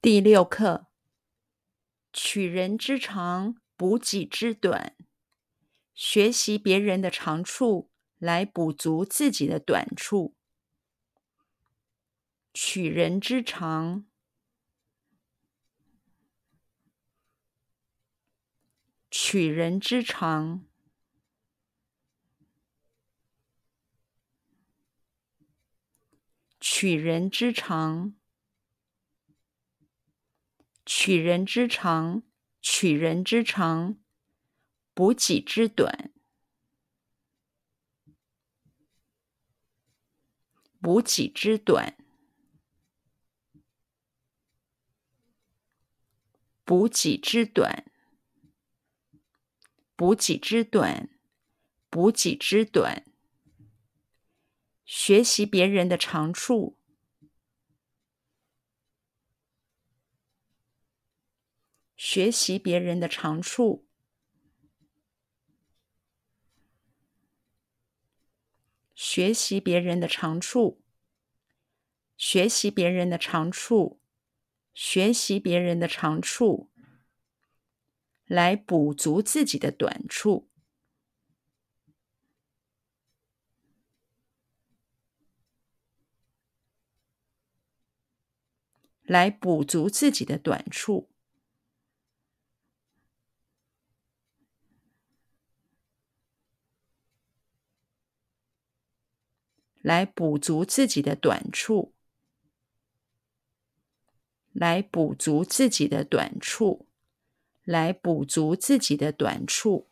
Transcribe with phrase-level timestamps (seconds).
[0.00, 0.86] 第六课：
[2.12, 4.96] 取人之长，补己之短。
[5.92, 10.36] 学习别人的长处，来补足自己的短处。
[12.54, 14.06] 取人之长，
[19.10, 20.64] 取人之长，
[26.60, 28.14] 取人之长。
[30.90, 32.22] 取人之长，
[32.62, 33.98] 取人之长，
[34.94, 36.14] 补己之短，
[40.80, 41.98] 补己之短，
[46.64, 47.84] 补己之短，
[49.94, 51.10] 补己之短，
[51.90, 53.04] 补己之短。
[54.86, 56.77] 学习别人的长处。
[61.98, 63.84] 学习别人的长处，
[68.94, 70.80] 学习别人的长处，
[72.16, 74.00] 学习别人的长处，
[74.72, 76.70] 学习别人的长处，
[78.26, 80.48] 来补足自己的短处，
[89.02, 91.10] 来补足自己的短处。
[99.80, 101.92] 来补足自己的短处，
[104.52, 106.86] 来补足自己的短处，
[107.64, 109.86] 来补足自己的短处。